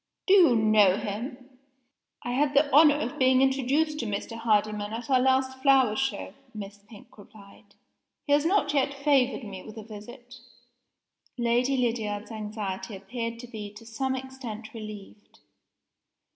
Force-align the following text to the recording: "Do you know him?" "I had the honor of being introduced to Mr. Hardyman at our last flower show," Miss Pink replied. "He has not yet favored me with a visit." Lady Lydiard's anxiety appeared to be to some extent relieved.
"Do 0.25 0.33
you 0.33 0.55
know 0.55 0.97
him?" 0.97 1.59
"I 2.23 2.31
had 2.31 2.55
the 2.55 2.73
honor 2.75 2.95
of 2.95 3.19
being 3.19 3.39
introduced 3.43 3.99
to 3.99 4.07
Mr. 4.07 4.35
Hardyman 4.35 4.93
at 4.93 5.11
our 5.11 5.19
last 5.19 5.61
flower 5.61 5.95
show," 5.95 6.33
Miss 6.55 6.79
Pink 6.79 7.15
replied. 7.19 7.75
"He 8.25 8.33
has 8.33 8.43
not 8.43 8.73
yet 8.73 8.95
favored 8.95 9.43
me 9.43 9.61
with 9.61 9.77
a 9.77 9.83
visit." 9.83 10.39
Lady 11.37 11.77
Lydiard's 11.77 12.31
anxiety 12.31 12.95
appeared 12.95 13.37
to 13.41 13.47
be 13.47 13.71
to 13.75 13.85
some 13.85 14.15
extent 14.15 14.73
relieved. 14.73 15.37